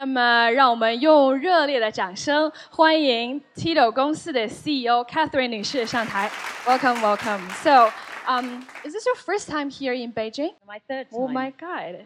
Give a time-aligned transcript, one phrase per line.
[0.00, 6.30] 那么，让我们用热烈的掌声欢迎 Tito 公司的 CEO Catherine 女士上台。
[6.66, 7.40] Welcome, welcome.
[7.62, 7.90] So,
[8.26, 10.52] um, is this your first time here in Beijing?
[10.66, 11.12] My third time.
[11.12, 12.04] Oh my God.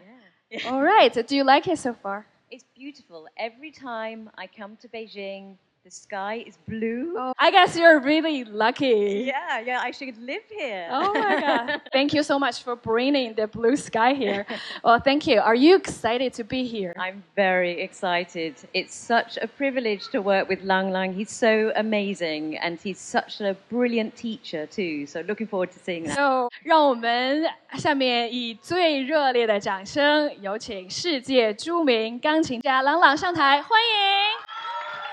[0.49, 0.71] Yeah.
[0.71, 1.11] All right.
[1.13, 2.25] Do you like it so far?
[2.49, 3.27] It's beautiful.
[3.37, 7.15] Every time I come to Beijing, the sky is blue.
[7.17, 9.23] Oh, I guess you're really lucky.
[9.25, 10.87] Yeah, yeah, I should live here.
[10.91, 11.81] Oh my God.
[11.91, 14.45] thank you so much for bringing the blue sky here.
[14.83, 15.39] Well, thank you.
[15.39, 16.93] Are you excited to be here?
[16.99, 18.53] I'm very excited.
[18.75, 21.15] It's such a privilege to work with Lang Lang.
[21.15, 25.07] He's so amazing and he's such a brilliant teacher too.
[25.07, 26.15] So looking forward to seeing that.
[26.15, 27.43] So，让我们
[27.79, 34.54] 下面以最热烈的掌声，有请世界着名钢琴家郎朗上台，欢迎。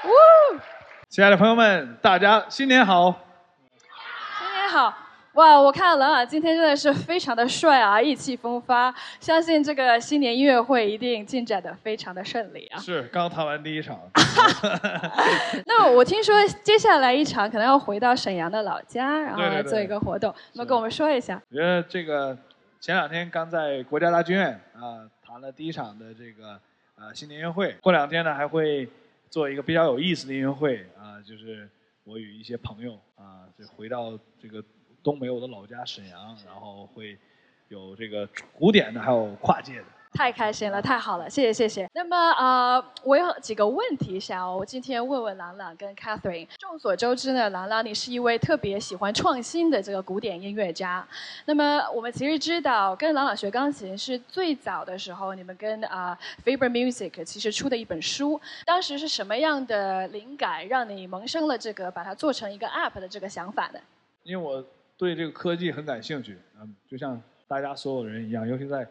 [0.04, 0.60] 呜，
[1.10, 3.14] 亲爱的朋友们，大家新年好！
[4.38, 4.98] 新年好！
[5.34, 8.94] 哇，我看到郎朗今天真的是非常的帅啊， 意气风发。
[9.20, 12.78] 相信这个新年音乐会一定进展的非常的顺利啊。
[12.80, 14.00] 是刚弹完第一场，
[15.66, 21.42] 那我听说接下来一场可能要回到沈阳的老家，然后来做一个活动，那跟我们说一下。
[21.50, 22.38] 我觉得这个
[22.80, 26.60] 前两天刚在国家大剧院啊弹了第一场的这个
[27.00, 28.88] 呃新年音乐会，过两天呢还会
[29.34, 31.68] 做一个比较有意思的音乐会啊，就是
[32.04, 34.64] 我与一些朋友啊，就回到这个
[35.02, 37.18] 东北我的老家沈阳，然后会
[37.68, 39.86] 有这个古典的，还有跨界的。
[40.14, 41.90] 太开心了，太好了，谢谢谢谢。
[41.94, 46.48] 那么呃，我有几个问题想要今天问问郎朗跟 Catherine。
[46.60, 51.06] 众所周知呢，郎朗你是一位特别喜欢创新的这个古典音乐家。
[51.46, 58.40] 那么我们其实知道，跟朗朗学钢琴是最早的时候，你们跟啊、Faber Music 其实出的一本书。
[58.66, 63.80] 当时是什么样的灵感让你萌生了这个把它做成一个 App 的这个想法呢？
[64.24, 64.64] 因为我
[64.96, 68.88] 对这个科技很感兴趣，嗯，就像大家所有人一样，尤其在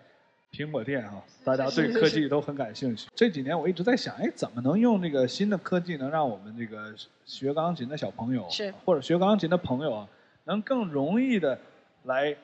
[0.53, 3.09] 苹果店啊，大家对科技都很感兴趣。
[3.15, 10.09] 这几年我一直在想，哎，怎么能用这个新的科技，能让我们这个学钢琴的小朋友，是或者学钢琴的朋友啊，
[10.45, 11.59] 能更容易的
[12.03, 12.37] 来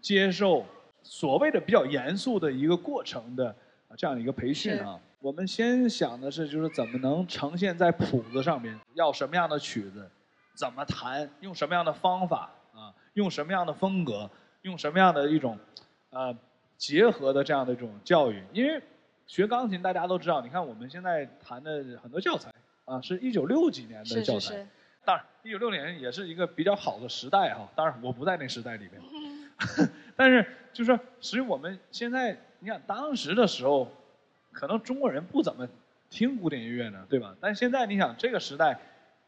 [0.00, 0.66] 接受
[1.04, 3.54] 所谓的比较严肃的一个过程的
[3.86, 4.98] 啊这样的一个培训啊。
[5.20, 10.10] 我们先想的是，就是怎么能呈现在谱子上面，要什么样的曲子，
[10.56, 14.28] 怎么弹，用什么样的方法啊，用什么样的风格，
[14.62, 15.56] 用什么样的一种，
[16.10, 16.36] 呃，
[16.82, 18.42] 结合的这样的一种教育。
[18.52, 18.82] 因为
[19.28, 22.50] 学钢琴大家都知道，你看我们现在弹的很多教材
[22.84, 24.40] 啊，是一九六几年的教材。
[24.40, 24.66] 是是。
[25.04, 27.68] 当然，一九六年也是一个比较好的时代哈。
[27.76, 29.00] 当然，我不在那时代里面，
[30.16, 33.88] 但是就是说，实际我们现在，你想当时的时候，
[34.50, 35.68] 可能中国人不怎么
[36.10, 37.34] 听古典音乐呢，对吧？
[37.40, 38.76] 但现在你想，这个时代，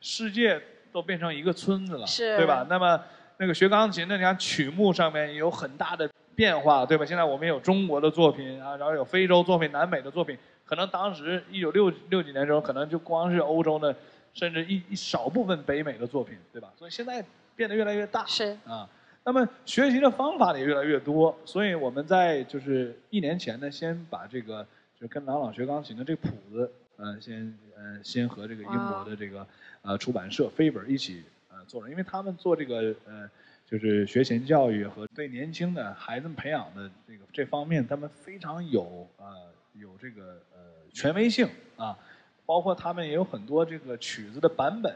[0.01, 0.61] 世界
[0.93, 2.67] 都变成一个村子了，对吧？
[2.69, 3.01] 那么
[3.39, 7.05] 那个学钢琴的，你看曲目上面有很大的变化，对吧？
[7.05, 13.95] 现在我们有中国的作品啊，然后有非洲作品、南美的作品，可能当时一九六六几年的时候，可能就光是欧洲的，
[14.33, 16.73] 甚至一一少部分北美的作品，对吧？
[16.77, 17.25] 所以现在
[17.57, 18.89] 变得越来越大，是啊。
[19.27, 24.67] 那么学习的方法也越来越多，所以我们在就是一年前呢，先把这个
[25.01, 29.47] 就跟郎朗学钢琴的这个谱子，呃，先呃先和这个英国的这个
[29.81, 33.31] 呃出版社 Faber 一起呃做了，因为他们做这个呃
[33.67, 40.61] 就是学前教育和对年轻的孩子们培养的这个这方面，他们非常有呃有这个呃
[40.93, 41.99] 权威性啊，
[42.45, 44.95] 包括他们也有很多这个曲子的版本，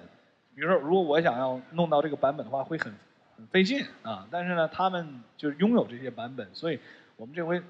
[0.55, 2.93] 比如说如果我想要弄到这个版本的话，会很
[3.37, 4.29] 很费劲啊。
[4.31, 6.79] 但是呢，他们就拥有这些版本，所以
[7.17, 7.61] 我们这回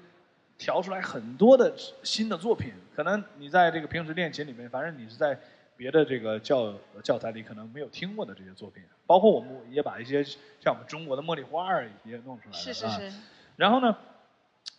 [0.57, 1.73] 调出来很多的
[2.03, 2.73] 新的作品。
[2.93, 5.39] 可能你在这个平时练琴里面，反正你是在
[5.79, 12.57] 别的这个教教材里可能没有听过的这些作品，包括我们也把一些像我们中国的茉莉花儿也弄出来了。
[12.57, 13.13] 啊是是是，
[13.55, 13.95] 然后呢，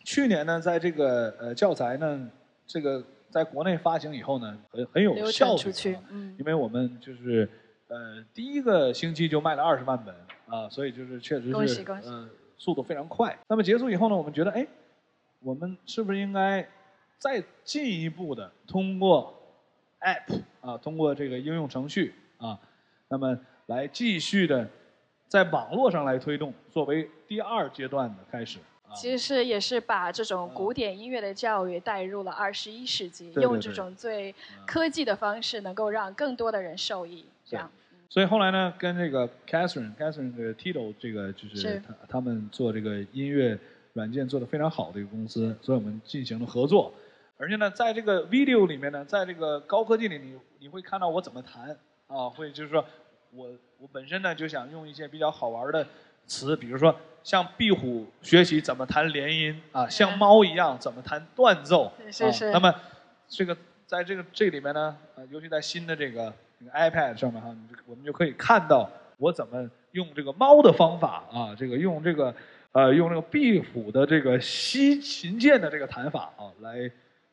[0.04, 2.30] 去年呢，在这个呃教材呢，
[2.66, 7.48] 这个在国内发行以后呢，很很有效出去啊，嗯因为我们就是
[7.88, 10.14] 呃第一个星期就卖了二十万本
[10.48, 12.28] 啊，所以就是确实是恭喜恭喜呃
[12.58, 13.38] 速度非常快。
[13.48, 14.66] 那么结束以后呢，我们觉得哎，
[15.38, 16.68] 我们是不是应该
[17.16, 19.34] 再进一步的通过
[20.02, 22.58] App 啊，通过这个应用程序啊，
[23.08, 24.68] 那么来继续的
[25.28, 28.58] 在网络上来推动，作为第二阶段的开始。
[28.58, 34.34] 啊其实是也是把这种古典音乐的教育带入了二十一世纪，对对用这种最
[34.66, 37.24] 科技的方式，能够让更多的人受益。
[37.44, 37.70] 这样，
[38.08, 43.56] 所以后来呢，跟这个 Catherine，Catherine 这个 Tito 这个就是是他他们做这个音乐
[43.92, 46.92] 软件做的非常好的一个公司，所以我们进行了合作。
[47.40, 51.74] 而且呢，在这个 video 里面呢，在这个高科技里，你你会看到我怎么弹
[52.06, 52.84] 啊，会就是说
[53.32, 53.48] 我
[53.78, 55.86] 我本身呢就想用一些比较好玩的
[56.26, 62.74] 词，比如说像壁虎学习怎么弹连音啊，像猫一样怎么弹断奏，啊是是那么
[63.26, 63.56] 这个
[63.86, 72.34] 在这个这里面呢，呃，尤其在新的这个这个 iPad 上面哈，你我们就可以看到我怎么用这个猫的方法啊，这个用这个
[72.72, 76.90] 呃用这个壁虎的这个西琴键的这个弹法啊来。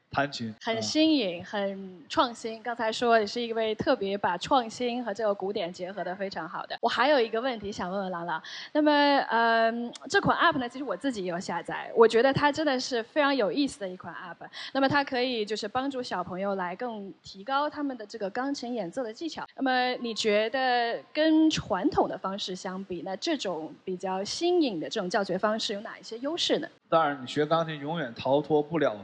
[0.09, 2.63] 弹琴很新颖，很创新。
[2.63, 6.77] 刚才说你是一位特别把创新和这个古典结合的非常好的。
[6.81, 8.91] 我还有一个问题想问问郎朗，那么
[9.29, 14.47] 嗯，这款 App 呢，其实我自己也有下载，我觉得它真的是非常有意思的一款 App。
[14.73, 19.45] 那么它可以就是帮助小朋友来更提高他们的这个钢琴演奏的技巧。
[19.55, 26.67] 那么你觉得跟传统的方式相比，那这种比较新颖的这种教学方式有哪一些优势呢？
[26.89, 28.95] 当然，你学钢琴永远逃脱不了。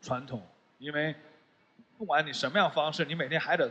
[0.00, 0.40] 传统，
[0.78, 1.14] 因为
[1.96, 3.70] 不管你什么样方式，你每天还得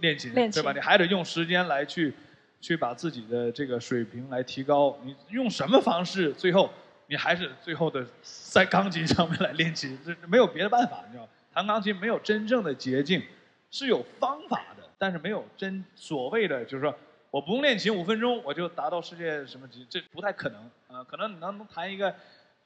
[0.00, 0.72] 练琴，对吧？
[0.72, 2.12] 你还得用时间来去
[2.60, 4.98] 去把自己的这个水平来提高。
[5.04, 6.68] 你用什么方式，最后
[7.06, 13.22] 你还是最后的在钢琴上面来练琴，这没有别的办法，你知道弹钢琴没有真正的捷径，
[13.70, 16.92] 是有方法的，但是没有真所谓的就是说
[17.30, 21.04] 我不用练琴五分钟我就达到世界什么级，这不太可能啊。
[21.04, 22.14] 可能你能能弹一个。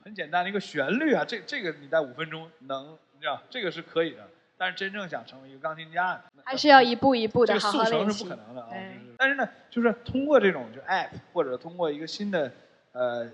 [0.04, 4.28] 很简单的一个旋律啊，这这个你在五分钟能，你知道这个是可以的。
[4.56, 8.18] 但是真正想成为一个钢琴家，还是要一步一步的好好练习。
[8.18, 8.68] 是不可能的啊。
[9.16, 12.52] 但是呢，就是通过这种就 app 或者通过一个新的
[12.92, 13.26] 呃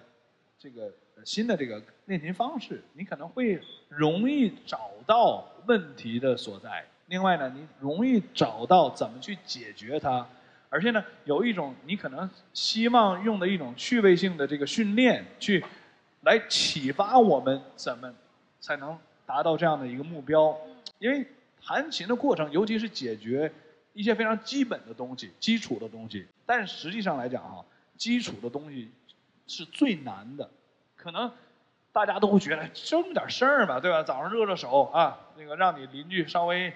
[0.56, 0.92] 这个
[1.24, 6.84] 新的这个练琴方式，你可能会容易找到问题的所在。
[7.06, 10.24] 另外呢，你容易找到怎么去解决它。
[10.68, 15.64] 而且呢，有一种你可能希望用的一种趣味性的这个训练去。
[16.22, 18.12] 来启发我们怎么
[18.60, 20.56] 才能达到这样的一个目标？
[20.98, 21.26] 因为
[21.64, 23.50] 弹琴的过程，尤其是解决
[23.92, 27.64] 一些非常基本的东西、基础的东西，但实际上来讲哈，
[27.96, 28.90] 基础的东西
[29.46, 30.48] 是最难的。
[30.96, 31.32] 可能
[31.90, 34.02] 大家都会觉得就那么点事儿嘛，对吧？
[34.02, 36.72] 早上热热手啊，那个让你邻居稍微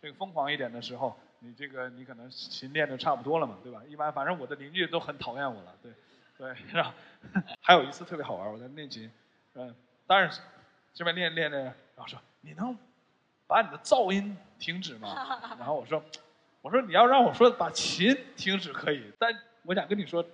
[0.00, 3.82] 这个疯狂一点的时候，你这个你可能琴练的差不多了嘛，对吧？
[3.88, 5.92] 一般反正我的邻居都很讨厌我了，对。
[6.38, 6.94] 对，是吧？
[7.60, 9.10] 还有一次特别好玩，我在练琴，
[9.54, 9.74] 嗯，
[10.06, 10.30] 当然
[10.92, 12.76] 这边练练练，然后说你能
[13.46, 15.40] 把你的噪音停止吗？
[15.58, 16.02] 然后我说，
[16.60, 20.24] 我说你要让我说把琴停止可以，但我想跟你说，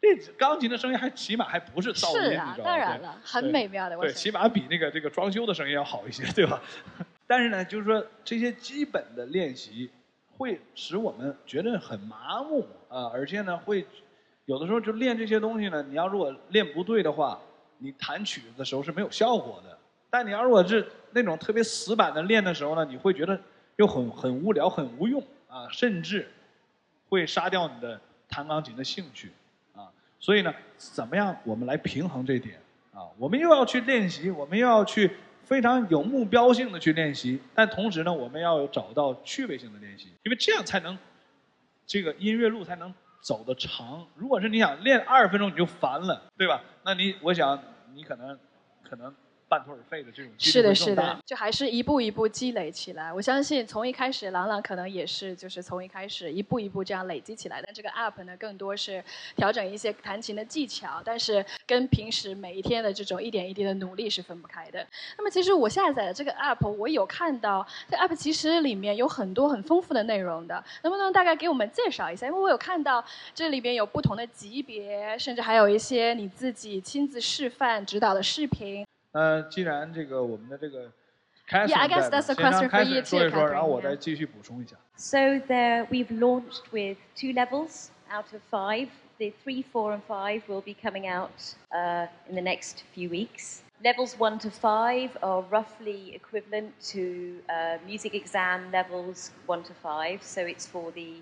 [0.00, 2.64] 这钢琴的声音还起码还不是噪音，你知道吗？
[2.64, 3.96] 当然了，很美妙的。
[3.96, 6.60] 对，起码比那个这个装修的声音要好一些，对吧？
[7.26, 9.90] 但是呢，就是说这些基本的练习
[10.36, 13.86] 会使我们觉得很麻木啊，而且呢会。
[14.46, 17.40] 有的时候就练这些东西呢，你要如果练不对的话，
[17.78, 19.78] 你弹曲子的时候是没有效果的。
[20.10, 23.40] 但你要如果是那种特别死板的练的时候呢，你会觉得
[23.76, 26.30] 又很很无聊、很无用啊，甚至
[27.08, 27.98] 会杀掉你的
[28.28, 29.32] 弹钢琴的兴趣
[29.74, 29.88] 啊。
[30.20, 32.60] 所以呢，怎么样我们来平衡这点
[32.92, 33.08] 啊？
[33.18, 35.10] 我们又要去练习，我们又要去
[35.42, 40.96] 非常有目标性的去练习，但同时呢，我们要找到趣味性的练习，因为这样才能
[41.86, 42.94] 这个音乐路才能。
[43.24, 46.60] 走的长，如果是你想练二十分钟你就烦了，对吧？
[46.84, 47.58] 那你我想
[47.94, 48.38] 你可能
[48.88, 49.14] 可能。
[49.48, 53.12] 半途而废的这种是的，是的，就还是一步一步积累起来。
[53.12, 57.74] 我相信从一开始，朗朗可能也是就是从一开始一步一步这样累积起来但。
[57.74, 59.02] 这个 app 呢，更多是
[59.34, 64.86] 调整一些弹琴的技巧，但是跟平时每一天的这种一点一滴的努力是分不开的。
[65.18, 70.62] 那么，其实我下载的这个 app，我有看到这 app 其实里面有很多很丰富的内容的。
[70.82, 72.28] 能不能大概给我们介绍一下？
[72.28, 78.86] 因为我有看到这里边有不同的级别，甚至还有一些你自己亲自示范指导的视频。
[79.13, 80.91] 那既然这个我们的这个
[81.51, 83.27] Yeah, I guess that's a question for you too,
[84.95, 88.89] So there, we've launched with two levels out of five.
[89.17, 93.63] The three, four, and five will be coming out uh, in the next few weeks.
[93.83, 100.21] Levels one to five are roughly equivalent to uh, music exam levels one to five.
[100.21, 101.15] So it's for the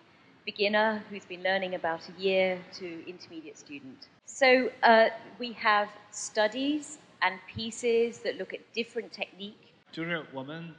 [0.45, 4.07] beginner who's been learning about a year to intermediate student.
[4.25, 5.09] So uh,
[5.39, 9.54] we have studies and pieces that look at different technique.
[9.90, 10.74] 就是我们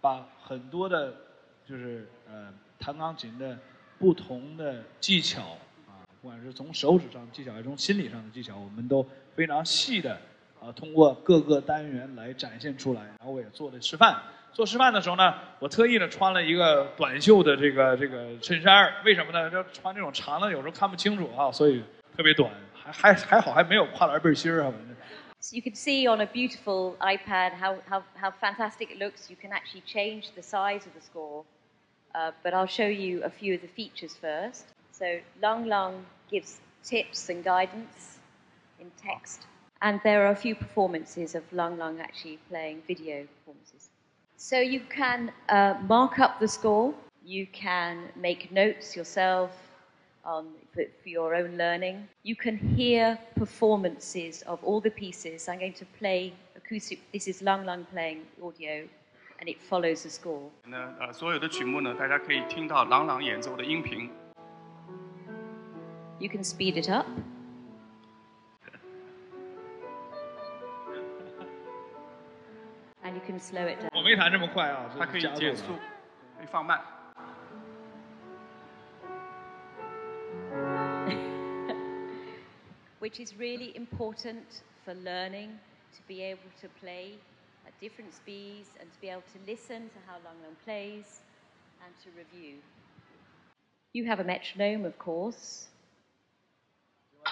[0.00, 1.14] 把很多的，
[1.68, 3.58] 就是呃弹钢琴的
[3.98, 10.20] 不同的技巧啊，不管是从手指上的技巧还是从心理上的技巧，我们都非常细的
[10.60, 13.02] 啊，通过各个单元来展现出来。
[13.02, 14.20] 然后我也做了示范。
[14.52, 19.50] 做示范的时候呢，我特意的穿了一个短袖的这个这个衬衫为什么呢？
[19.50, 21.82] 就穿这种长的有时候看不清楚啊，所以
[22.16, 24.95] 特别短，还还还好还没有跨栏背心儿啊，反正。
[25.52, 29.30] You can see on a beautiful iPad how, how, how fantastic it looks.
[29.30, 31.44] You can actually change the size of the score.
[32.14, 34.64] Uh, but I'll show you a few of the features first.
[34.92, 38.18] So Lang Lang gives tips and guidance
[38.80, 39.46] in text.
[39.82, 43.90] And there are a few performances of Lang Lang actually playing video performances.
[44.38, 46.94] So you can uh, mark up the score.
[47.24, 49.50] You can make notes yourself
[50.25, 52.07] on, for, for your own learning.
[52.23, 55.47] You can hear performances of all the pieces.
[55.49, 56.99] I'm going to play acoustic.
[57.11, 58.87] This is Lang Lang playing audio,
[59.39, 60.49] and it follows the score.
[60.65, 64.09] 呢，呃，所有的曲目呢，大家可以听到朗朗演奏的音频。
[66.19, 67.07] You can speed it up.
[73.03, 74.03] And you can slow it 我 down.
[74.03, 75.73] 没弹这么快啊，它可以加速的减速，
[76.37, 76.79] 可以放慢。
[83.06, 85.50] Which is really important for learning
[85.94, 87.12] to be able to play
[87.64, 91.20] at different speeds and to be able to listen to how Long Long plays
[91.84, 92.56] and to review.
[93.92, 95.68] You have a metronome, of course.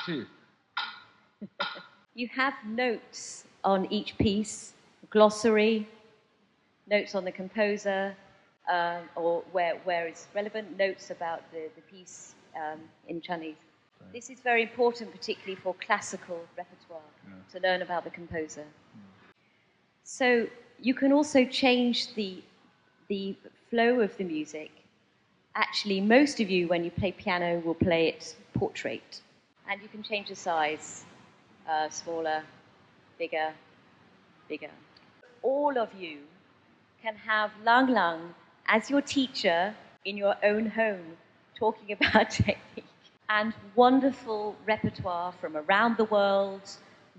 [0.07, 0.29] 是
[2.15, 4.75] You have notes on each piece,
[5.11, 5.89] glossary,
[6.87, 8.15] notes on the composer,
[8.71, 12.79] um, or where, where it's relevant, notes about the, the piece um,
[13.09, 13.57] in Chinese.
[14.13, 17.11] This is very important, particularly for classical repertoire,
[17.53, 18.65] to learn about the composer.
[20.05, 20.47] So
[20.81, 22.43] you can also change the,
[23.09, 23.35] the
[23.71, 24.71] flow of the music.
[25.57, 29.21] Actually, most of you, when you play piano, will play it portrait.
[29.69, 31.05] And you can change the size
[31.69, 32.43] uh, smaller,
[33.19, 33.53] bigger,
[34.49, 34.71] bigger.
[35.43, 36.19] All of you
[37.03, 38.35] can have Lang Lang
[38.67, 39.75] as your teacher
[40.05, 41.17] in your own home,
[41.59, 42.85] talking about technique
[43.30, 46.62] and wonderful repertoire from around the world,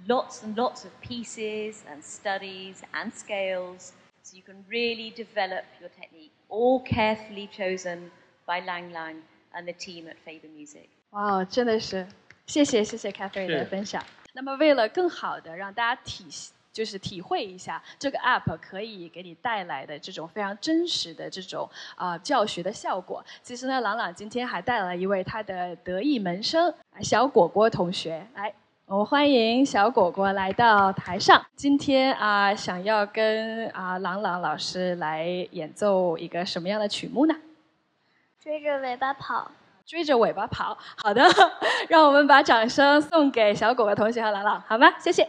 [0.08, 5.88] lots and lots of pieces and studies and scales, so you can really develop your
[5.90, 8.10] technique, all carefully chosen
[8.46, 9.22] by Lang Lang
[9.54, 10.88] and the team at Faber Music.
[11.10, 12.06] 哇，真的是，
[12.46, 14.04] 谢谢谢谢 Catherine 的是分享。
[14.32, 16.24] 那么为了更好的让大家体
[16.75, 28.53] 就是体会一下这个 app 可以给你带来的这种非常真实的这种啊、呃教学的效果，其实呢，朗朗今天还带来了一位他的得意门生啊小果果同学来。
[28.87, 31.43] 我们欢迎小果果来到台上。
[31.55, 37.33] 今天啊、想要跟啊、朗朗老师来演奏一个什么样的曲目呢？
[38.37, 39.49] 追着尾巴跑。
[39.85, 40.77] 追着尾巴跑。
[40.97, 41.23] 好的，
[41.87, 44.93] 让我们把掌声送给小果果同学和朗朗，好吗？
[44.99, 45.27] 谢谢。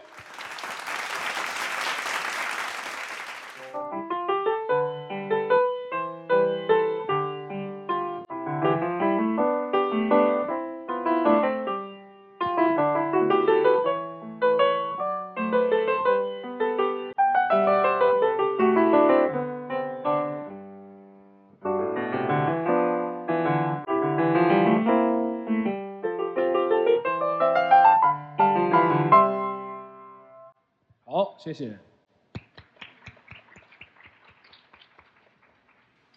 [31.46, 31.78] 谢谢。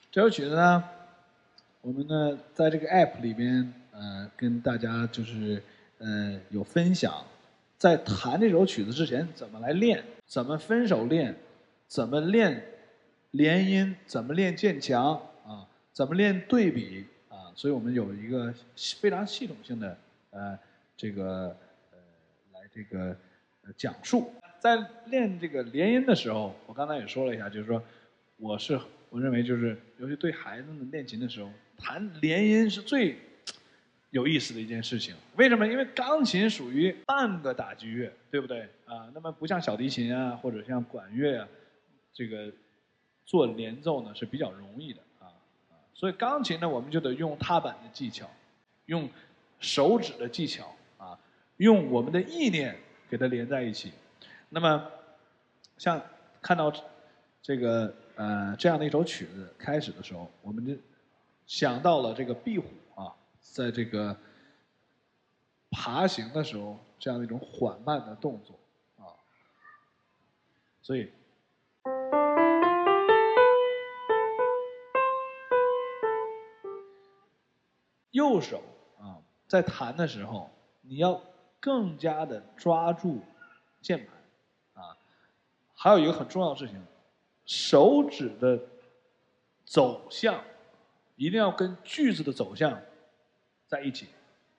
[0.09, 0.83] 这首曲子呢，
[1.81, 5.61] 我们呢在这个 app 里边，呃，跟大家就是
[5.99, 7.23] 呃有分享，
[7.77, 11.35] 在弹这首曲子之前怎么来练，怎么分手练，
[11.87, 12.65] 怎么练
[13.29, 15.13] 连音，怎么练渐强？
[15.45, 17.05] 啊，怎么练对比？
[17.29, 18.51] 啊，所以我们有一个
[18.99, 19.95] 非常系统性的
[20.31, 20.57] 呃
[20.97, 21.55] 这个
[21.91, 21.99] 呃
[22.51, 23.15] 来这个
[23.77, 24.33] 讲述。
[24.59, 27.81] 在练这个连音的时候，我刚才也说了一下，就是说，
[28.37, 33.17] 我是我认为就是，尤其对孩子们练琴的时候，弹连音是最
[34.11, 35.15] 有意思的一件事情。
[35.35, 35.67] 为什么？
[35.67, 39.09] 因为钢琴属于半个打击乐，对不对啊？
[39.13, 41.47] 那么不像小提琴啊，或者像管乐啊，
[42.13, 42.51] 这个
[43.25, 45.31] 做连奏呢是比较容易的啊。
[45.93, 48.29] 所以钢琴呢，我们就得用踏板的技巧，
[48.87, 49.09] 用
[49.59, 51.17] 手指的技巧啊，
[51.57, 52.75] 用我们的意念
[53.09, 53.91] 给它连在一起。
[54.51, 54.91] 那么，
[55.77, 56.01] 像
[56.41, 56.73] 看到
[57.39, 60.73] 这个呃这样的一首曲子开始的时候，我们就
[61.45, 62.65] 想到了这个壁虎
[62.95, 64.17] 啊，在这个
[65.69, 68.55] 爬行的时候这样的一种缓慢的动作
[68.97, 69.13] 啊，
[70.81, 71.11] 所以。
[78.09, 78.63] 右手
[78.99, 80.49] 啊，在弹的时候，
[80.81, 81.21] 你要
[81.59, 83.21] 更加的抓住
[83.79, 84.18] 键盘。
[85.81, 86.75] 还有一个很重要的事情，
[87.45, 88.59] 手指的
[89.65, 90.35] 走向
[91.15, 92.77] 一定要跟句子的走向
[93.65, 94.07] 在一起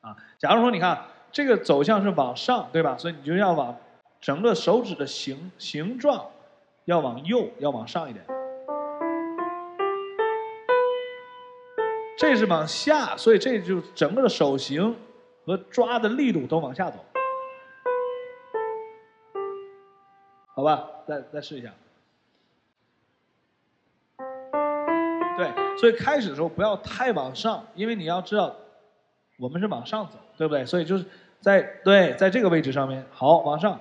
[0.00, 0.16] 啊。
[0.38, 2.96] 假如说你看这个走向是往上，对吧？
[2.96, 3.76] 所以你就要往
[4.18, 6.24] 整个手指的形形状
[6.86, 8.24] 要往右，要往上一点。
[12.16, 14.96] 这是往下，所以这就整个的手型
[15.44, 17.04] 和抓的力度都往下走，
[20.54, 20.88] 好吧？
[21.06, 21.72] 再再试一下。
[25.36, 28.54] 对所以开始的时候不要太往上，因为你要知道，
[29.38, 30.66] 我们是往上走，对不对？
[30.66, 31.04] 所以就是
[31.40, 33.80] 在对，在这个位置上面，好，往上，好，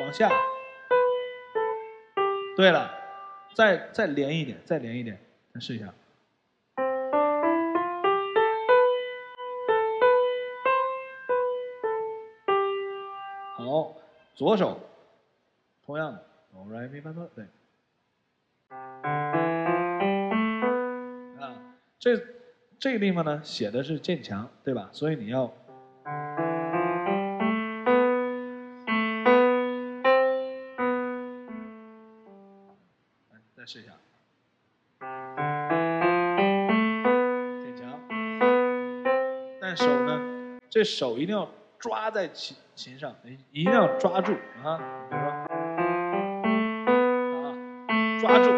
[0.00, 0.28] 往下。
[2.56, 2.90] 对了，
[3.54, 5.16] 再再连一点，再连一点，
[5.54, 5.94] 再试一下。
[14.36, 14.78] 左手，
[15.86, 17.46] 同样的哆来咪发嗦，对。
[21.40, 21.56] 啊，
[21.98, 22.22] 这
[22.78, 24.90] 这个地方呢，写的是渐强，对吧？
[24.92, 25.50] 所以你要。
[33.56, 33.92] 再试一下。
[37.64, 37.98] 渐强。
[39.58, 40.20] 但手呢，
[40.68, 41.50] 这手一定要
[41.86, 43.14] 抓在琴琴上，
[43.52, 44.32] 一定要抓住
[44.64, 44.76] 啊！
[45.08, 45.30] 比如说，
[47.44, 47.54] 啊，
[48.20, 48.50] 抓住，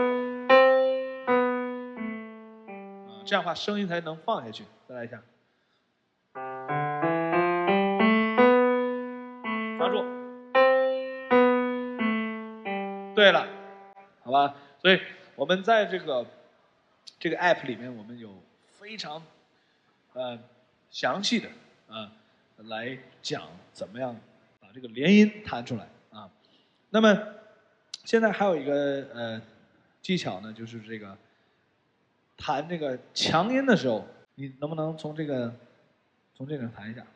[3.07, 4.65] 啊，这样的话声音才能放下去。
[4.89, 5.23] 再来一下，
[9.77, 10.03] 抓住。
[13.15, 13.47] 对了，
[14.25, 14.99] 好吧，所以
[15.37, 16.25] 我们在这个
[17.21, 18.31] 这个 app 里面，我们有
[18.81, 19.23] 非常
[20.15, 20.39] 呃
[20.89, 21.51] 详细的
[21.91, 22.11] 啊。
[22.65, 24.15] 来讲怎么样
[24.61, 26.29] 把这个连音弹出来啊？
[26.91, 27.17] 那么
[28.05, 29.41] 现在还有一个呃
[30.03, 31.17] 技巧呢，就是这个
[32.37, 35.55] 弹这个强音的时候，你能不能从这个
[36.35, 37.07] 从这个弹一下？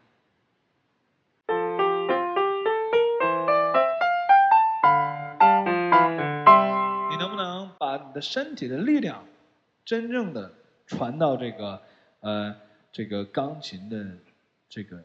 [7.11, 9.27] 你能不能把你的身体的力量
[9.85, 10.53] 真正的
[10.87, 11.83] 传到这个
[12.21, 12.55] 呃
[12.93, 14.07] 这个钢琴的
[14.69, 15.03] 这个？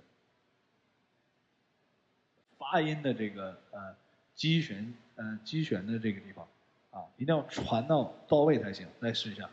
[2.70, 3.96] 发音的这个呃
[4.36, 6.46] 击弦呃击弦的这个地方
[6.92, 8.86] 啊，一定要传到到位才行。
[9.02, 9.50] 再试一下。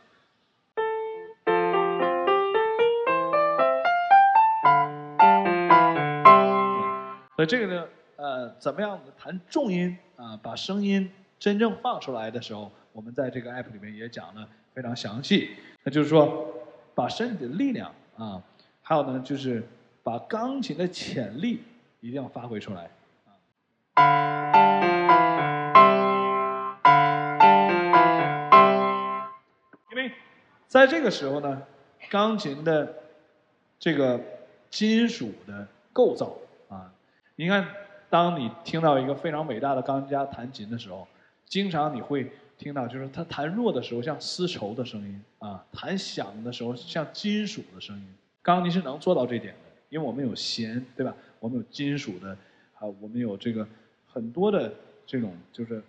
[7.37, 15.51] 所以这个呢呃怎么样弹重音啊，把声音真正放出来的时候，我们在这个 app 里面也讲了非常详细。
[15.83, 16.53] 那就是说，
[16.93, 18.43] 把身体的力量啊，
[18.81, 19.65] 还有呢就是
[20.03, 21.63] 把钢琴的潜力
[22.01, 22.91] 一定要发挥出来。
[29.91, 30.11] 因为
[30.67, 31.61] 在这个时候呢，
[32.09, 32.93] 钢琴的
[33.79, 34.19] 这个
[34.69, 36.35] 金属的构造
[36.67, 36.91] 啊，
[37.37, 37.65] 你看，
[38.09, 41.07] 当你听到一个非常伟大的钢琴家弹琴的时候，
[41.45, 48.15] 经常你会听到，就是他弹弱的时候像丝绸的声音啊，弹响的时候像金属的声音。
[48.41, 51.15] 钢琴是能做到这点的，因为我们有弦，对吧？
[51.39, 52.37] 我们有金属的，
[52.77, 53.65] 啊，我们有这个。
[54.15, 54.73] 很多的
[55.05, 55.83] 这种就是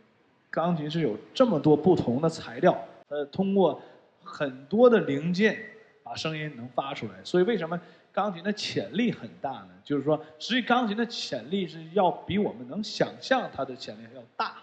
[0.51, 2.77] 钢琴是有这么多不同的材料，
[3.09, 3.81] 呃，通过
[4.25, 5.57] 很多的零件
[6.03, 7.13] 把声音能发出来。
[7.23, 9.69] 所以为什么钢琴的潜力很大呢？
[9.85, 14.57] 就是说，实际钢琴的潜力是要比我们能想象它的潜力要大，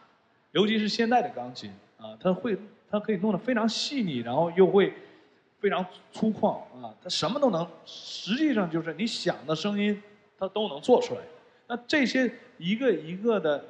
[0.52, 2.58] 尤其是现在的钢琴啊，它会
[2.92, 4.94] 它可以弄得非常细腻，然后又会
[5.62, 7.66] 非常粗犷啊，它什么都能。
[7.86, 10.04] 实际上就是你想的声音，
[10.38, 11.22] 它都能做出来。
[11.68, 13.64] 那这些一个一个的，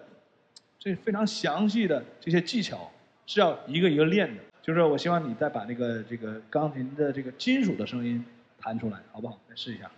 [0.80, 2.92] 这非常详细的这些技巧
[3.26, 4.42] 是要一个一个练的。
[4.62, 8.24] 就是我希望你再把那个这个钢琴的这个金属的声音
[8.60, 9.40] 弹出来，好不好？
[9.48, 9.92] 再试一下。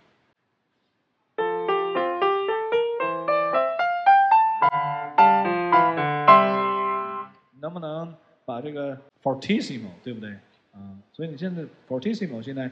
[7.60, 10.30] 能不能把这个 fortissimo 对不对？
[10.72, 12.70] 啊，所以你现在 fortissimo 现在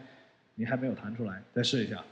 [0.54, 2.04] 你还没有弹出来，再试一下。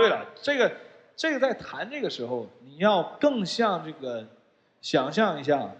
[0.00, 0.72] 对了，这个
[1.14, 4.26] 这个在弹这个时候，你要更像这个，
[4.80, 5.70] 想象一下，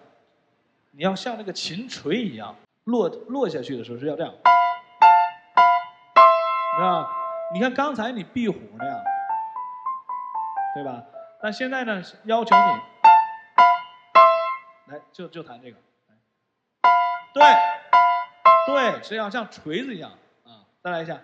[0.90, 2.54] 你要像那个琴锤一样
[2.84, 4.30] 落落下去的时候是要这样，
[6.76, 7.10] 知道
[7.54, 9.02] 你看刚才你壁虎那样，
[10.74, 11.02] 对吧？
[11.40, 12.62] 但现在呢，要求你
[14.92, 15.78] 来就就弹这个，
[17.32, 17.42] 对
[18.66, 20.10] 对，实际上像锤子一样
[20.44, 21.18] 啊，再来一下，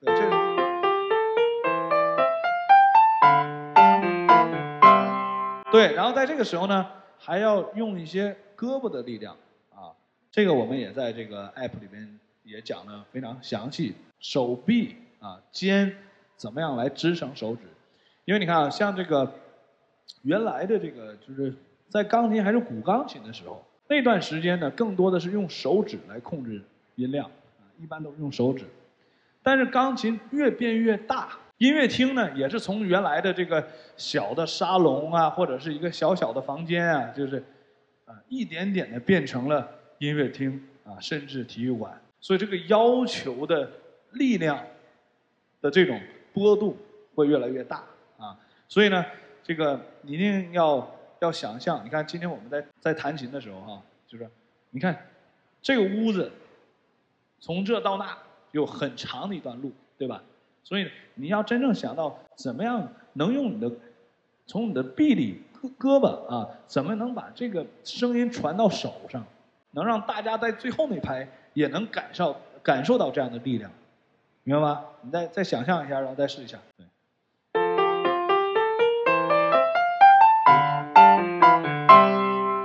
[0.00, 0.65] 对这个。
[5.76, 6.86] 对，然后在这个时候呢，
[7.18, 9.36] 还要用一些胳膊的力量
[9.74, 9.92] 啊，
[10.30, 15.94] 这个我们也在这个 app 里面也讲了非常详细，手臂啊肩
[16.34, 17.64] 怎么样来支撑手指，
[18.24, 19.30] 因为你看啊，像这个
[20.22, 21.54] 原来的这个就是
[21.90, 26.62] 在钢琴还是古钢琴的时候，那段时间呢，更多的是用手指来控制
[26.94, 28.64] 音量啊，一般都是用手指，
[29.42, 33.66] 但是钢琴越变越大，音乐厅呢，也是从原来的这个
[33.96, 37.42] 小的沙龙啊，或者是一个小小的房间啊，就是
[38.04, 39.66] 啊，一点点的变成了
[39.98, 41.98] 音乐厅啊，甚至体育馆。
[42.20, 43.70] 所以这个要求的
[44.12, 44.62] 力量
[45.62, 45.98] 的这种
[46.32, 46.76] 波动
[47.14, 47.82] 会越来越大
[48.18, 48.36] 啊。
[48.68, 49.04] 所以呢，
[49.42, 54.28] 这个一定要要想象，你看今天我们在在弹琴的时候哈，就是
[54.70, 55.06] 你看
[55.62, 56.30] 这个屋子
[57.40, 58.14] 从这到那
[58.52, 60.22] 有很长的一段路，对吧？
[60.66, 63.70] 所以你要真正想到怎么样能用你的，
[64.48, 69.24] 从你的臂里胳胳膊啊，怎么能把这个声音传到手上，
[69.70, 73.70] 能让大家在最后那排也能感受感受到这样的力量，
[74.42, 74.84] 明白吗？
[75.02, 76.58] 你再再想象一下，然后再试一下。
[76.76, 76.86] 对。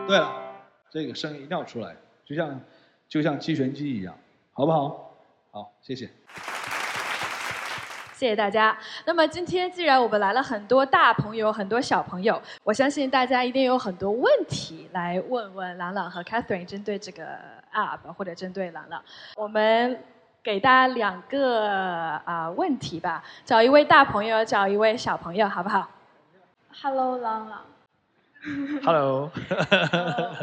[0.08, 0.34] 对了，
[0.90, 2.60] 这个声音一定要出来，就像
[3.08, 4.18] 就像击拳击一样，
[4.54, 5.14] 好不好？
[5.52, 6.10] 好，谢谢。
[8.22, 8.78] 谢谢大家。
[9.04, 17.24] 那么今天既然我们来了很多大朋友、很多小朋友，我相信大家一定有很多问题来问问朗朗和 Catherine，针对这个
[17.74, 19.04] App 或者针对朗朗，
[19.36, 20.04] 我们
[20.44, 21.68] 给大家两个
[22.24, 25.90] 啊问题吧，找一位大朋友，找一位小朋友，好不好
[26.80, 27.66] ？Hello，朗朗。
[28.86, 29.32] Hello。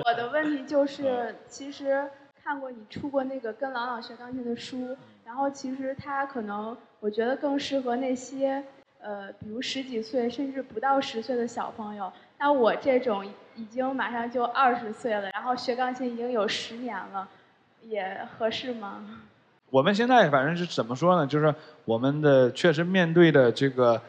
[0.05, 2.11] 我的问题就是，其实
[2.49, 6.75] 看过你出过那个跟朗朗学钢琴的书，然后其实他可能。
[6.99, 8.65] 我觉得更适合那些，
[9.03, 12.11] 呃，比如十几岁甚至不到十岁的小朋友。
[12.39, 17.29] 那我这种已经马上就二十岁了，然后学钢琴已经有十年了，
[17.83, 19.05] 也合适吗？
[19.69, 21.27] 我们现在反正是怎么说呢？
[21.27, 24.01] 就是我们的确实面对的这个，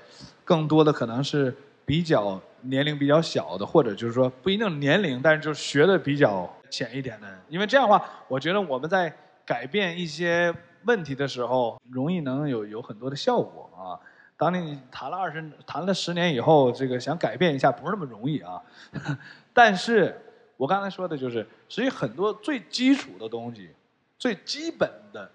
[0.45, 1.53] 更多的可能是
[1.85, 7.27] 比较年龄比较小的，或者就是说不一定年龄，但是就学的比较浅一点的。
[7.47, 9.13] 因为这样的话，我觉得我们在
[9.45, 10.53] 改变一些。
[10.85, 13.99] 问题的时候，容易能有有很多的效果啊。
[14.37, 18.61] 当你谈了二十、谈了十年以后，这个想改变一下不是那么容易啊。
[19.53, 20.17] 但是，
[20.55, 23.71] 我刚才说的就是，实际很多最基础的东西，
[24.17, 25.29] 最基本的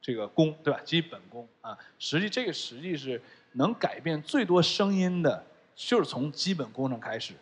[0.00, 0.78] 这个功，对吧？
[0.84, 3.20] 基本功啊，实际这个实际是
[3.54, 5.44] 能改变最多声音的，
[5.76, 7.34] 就是从基本功上开始。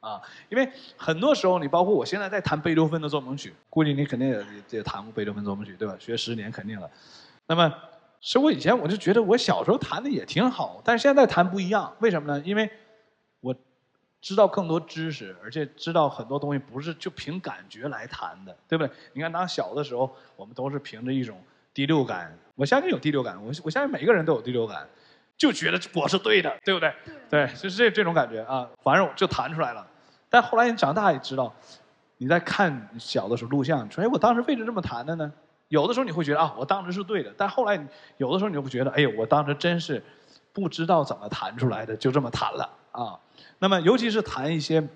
[0.00, 5.94] 啊，因为很多时候，你包括我现在在弹贝多芬的奏鸣曲，估计你肯定也也弹过贝多芬奏鸣曲，对吧？
[5.98, 6.90] 学十年肯定了。
[7.46, 7.70] 那么，
[8.18, 12.42] 其实我以前我就觉得我小时候弹的也挺好，但是现在弹不一样，为什么呢？
[12.46, 12.70] 因为
[13.40, 13.54] 我
[14.22, 18.90] 知道更多知识，而且知道很多东西不是就凭感觉来弹的，对不对？
[19.12, 21.38] 你看，当小的时候，我们都是凭着一种
[21.74, 24.88] 第六感，我相信有第六感，我我相信每个人都有第六感。
[25.40, 26.92] 就觉得我是对的，对不对？
[27.30, 28.68] 对，就是这这种感觉啊。
[28.84, 29.86] 反正就弹出来了。
[30.28, 31.50] 但后来你长大也知道，
[32.18, 35.32] 你在看小的时候录像，说哎，我当时为什么这么弹的呢？
[35.68, 37.32] 有的时候你会觉得啊，我当时是对的。
[37.38, 37.74] 但后来
[38.18, 40.04] 有的时候你就会觉得，哎呦，我当时真是
[40.52, 43.18] 不知道怎么弹出来的，就这么弹了啊。
[43.60, 44.86] 那么尤其是弹一些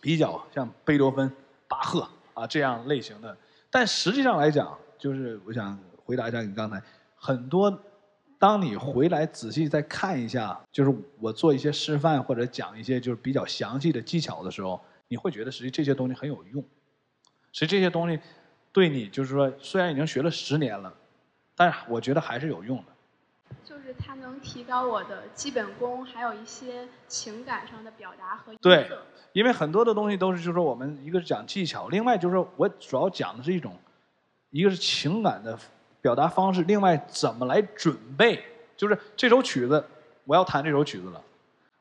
[0.00, 1.28] 比较像贝多芬、
[1.66, 3.36] 巴赫啊这样类型的，
[3.72, 6.80] 但实际上来讲，就是我想回答一下你刚才
[7.16, 7.76] 很多。
[8.44, 14.78] 当你回来仔细再看一下，就是我做一些示范或者讲一些就是比较详细的技巧的时候，
[15.08, 16.62] 你会觉得实际这些东西很有用。
[17.54, 18.20] 实际这些东西
[18.70, 20.92] 对你就是说，虽然已经学了十年了，
[21.56, 22.84] 但是我觉得还是有用的。
[23.64, 28.86] 就是它能提高我的基本功，还有一些情感上的表达和对，
[29.32, 33.74] 因为很多的东西都是就是说我们一个是讲技巧，另外就是说我主要讲的是一种，
[34.50, 35.58] 一个是情感的。
[36.04, 38.44] 表达方式，另外怎么来准备？
[38.76, 39.82] 就是这首曲子，
[40.26, 41.22] 我要弹这首曲子了，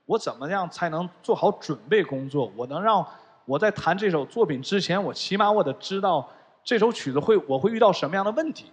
[0.06, 2.50] 我怎么样才能做好准备工作？
[2.56, 3.06] 我能让
[3.44, 6.26] 我在弹这首作品之前，我起码我得知道
[6.64, 8.72] 这首曲子会我会遇到什么样的问题。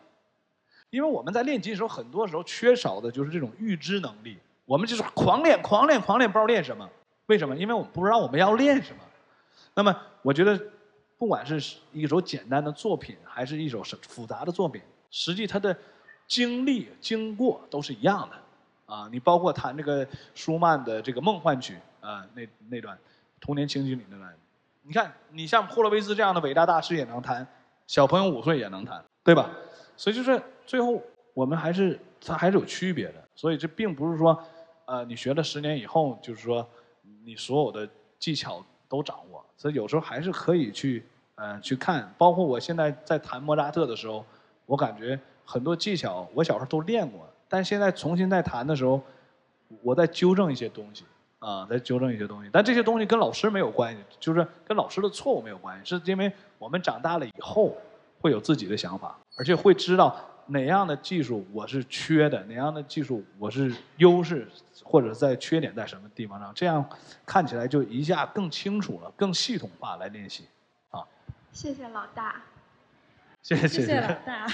[0.91, 4.39] 因为我们在练琴的时候，很多时候缺少的就是这种预知能力。
[4.65, 6.89] 我们就是狂练、狂练、狂练，不知道练什么。
[7.27, 7.57] 为什么？
[7.57, 9.03] 因为我们不知道我们要练什么。
[9.75, 10.57] 那么，我觉得，
[11.19, 14.81] 不管是一首简单的作品，还是一首复杂的作品。
[15.11, 15.77] 实际他的
[16.27, 22.97] 经历经过都是一样的，啊，你包括弹这个舒曼的这个梦幻曲啊，那那段
[23.41, 24.33] 童年情景里那段，
[24.83, 27.45] 你看你像霍洛维兹这样的伟大大师也能弹，
[27.89, 29.51] 小朋友五岁也能弹，对吧？
[29.97, 31.03] 所以就是最后
[31.35, 34.41] 我们还是它还是有区别的，所以这并不是说，
[34.85, 36.65] 呃，你学了十年以后就是说
[37.25, 37.89] 你所有的
[38.21, 44.25] 技巧都掌握，所以有时候还是可以去呃去看，包括我现在在弹莫扎特的时候。
[44.71, 49.03] 我感觉很多技巧，我小时候都练过，但现在重新再弹的时候，
[49.83, 51.05] 我在纠正一些东西，
[51.41, 52.49] 啊，在纠正一些东西。
[52.53, 57.77] 但这些东西跟老师没有关系，就是跟老师的错误没有关系，是因为我们长大了以后
[58.21, 64.47] 会有自己的想法，而且会知道哪样的技术我是缺的，哪样的技术我是优势，
[64.85, 66.89] 或者在缺点在什么地方上，这样
[67.27, 70.45] 看起来就一下更清楚了，更系统化来练习。
[70.91, 71.05] 啊，
[71.51, 72.41] 谢谢老大。
[73.42, 74.48] 谢 谢谢谢老大。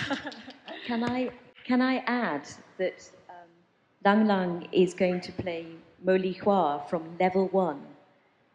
[0.86, 1.32] Can I
[1.66, 2.44] can I add
[2.78, 3.48] that um,
[4.04, 5.66] Lang Lang is going to play
[6.04, 7.80] Moli Hua from level one,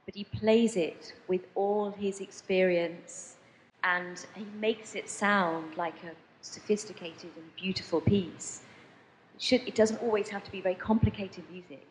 [0.05, 3.37] but he plays it with all his experience,
[3.83, 8.63] and he makes it sound like a sophisticated and beautiful piece.
[9.37, 11.87] It, should, it doesn't always have to be very complicated music.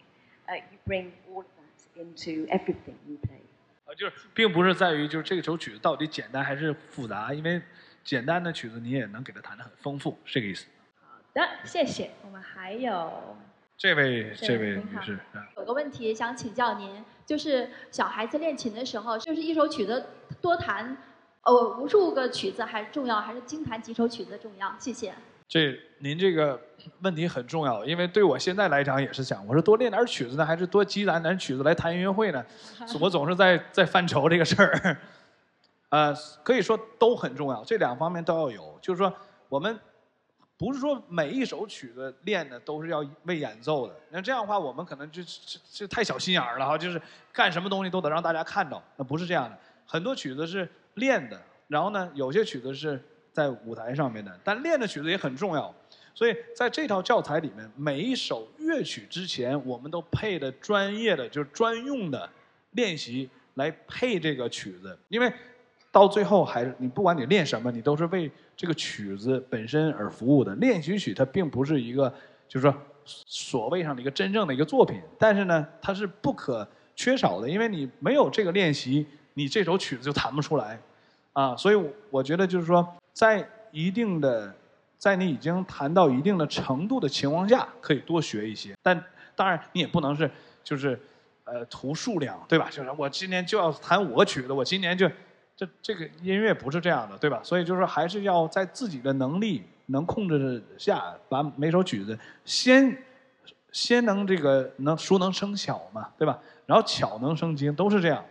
[0.47, 3.41] Uh, you bring all of that into everything you play.
[3.85, 7.61] 啊，就是并不是在于就是这首曲子到底简单还是复杂，因为
[8.04, 10.66] 简单的曲子你也能给它弹得很丰富，是这个意思。
[11.02, 12.10] 好的，谢谢。
[12.24, 13.36] 我们还有
[13.76, 20.04] 这位这位女士啊，有个问题想请教您，就是小孩子练琴的时候，就是一首曲子
[20.40, 20.96] 多弹，
[21.42, 24.74] 呃，无数个曲子还重要，还是精弹几首曲子重要？
[24.78, 25.14] 谢谢。
[25.48, 26.60] 这您这个
[27.02, 32.44] 问题很重要，因为对我现在来讲也是想，我是多练点曲子呢，还是多积攒点曲子来弹音乐会呢？
[33.00, 34.96] 我总是在在犯愁这个事儿。
[35.90, 38.78] 呃，可以说都很重要，这两方面都要有。
[38.80, 39.12] 就是说，
[39.48, 39.78] 我们
[40.56, 47.00] 不是说每一首曲子练的都是要为演奏的，那这样的话，我们可能就就就太小心眼儿了哈，就是
[47.32, 49.58] 干什么东西都得让大家看到，那不是这样的。
[49.86, 55.74] 很多曲子是练的，然后呢，有些曲子是在舞台上面的，但练的曲子也很重要。
[56.14, 62.28] 所以在这套教材里面，每一首乐曲之前，我们都配的专业的，就是专用的
[62.72, 65.32] 练习来配这个曲子，因为
[65.92, 70.54] 到最后还是你不管你练什么，你都是为这个曲子本身而服务的。
[70.56, 72.12] 练习曲它并不是一个，
[72.46, 72.74] 就是说
[73.04, 80.80] 所谓上的一个真正的一个作品，但是呢，它是不可缺少的，因为你没有这个练习，你这首曲子就弹不出来，
[81.32, 84.54] 啊，所以我觉得就是说，在一定的，
[84.96, 90.30] 在你已经弹到一定的程度的情况下，可以多学一些，但当然你也不能是
[90.62, 90.96] 就是
[91.42, 92.68] 呃图数量，对吧？
[92.70, 95.10] 就是我今年就要弹五个曲子，我今年就。
[95.60, 97.38] 这这个音乐不是这样的，对吧？
[97.42, 102.96] 所以就是说，还是要在自己的能力能控制下，把每首曲子先
[103.70, 106.38] 先能这个能熟能生巧嘛，对吧？
[106.64, 108.24] 然后巧能生精，都是这样。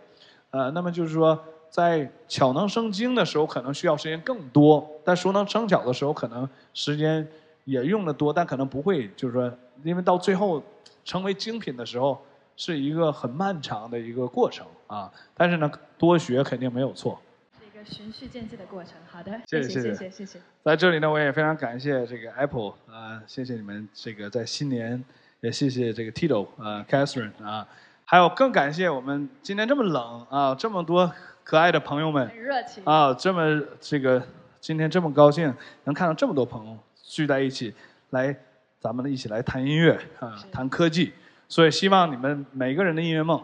[0.50, 1.40] 呃，那么就是说，
[1.70, 7.24] 在巧能生精的时候，可能需要时间更多；但熟能生巧的时候，可能时间
[7.64, 9.52] 也用的多，但可能不会，就是说，
[9.84, 10.60] 因为到最后
[11.04, 12.20] 成为精品的时候，
[12.60, 15.10] 是一个很漫长的一个过程啊。
[15.34, 17.18] 但是呢，多学肯定没有错，
[17.58, 18.92] 是一个循序渐进的过程。
[19.10, 20.38] 好的，谢谢谢谢谢谢。
[20.62, 25.02] 在这里呢，我也非常感谢这个 Apple 啊、呃，谢谢你们这个在新年，
[25.40, 27.66] 也谢谢这个 Tito 啊、呃、Catherine 啊，
[28.04, 31.10] 还有更感谢我们今天这么冷啊，这么多
[31.42, 34.22] 可爱的朋友们，很热情啊，这么这个
[34.60, 37.74] 今天这么高兴能看到这么多朋友聚在一起
[38.10, 38.36] 来。
[38.82, 41.12] 咱们一起来谈音乐啊，谈科技。
[41.50, 43.42] 所以希望你们每个人的音乐梦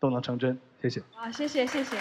[0.00, 1.00] 都能成真，谢谢。
[1.14, 1.96] 啊，谢谢谢谢。